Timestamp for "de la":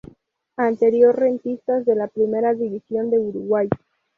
1.85-2.07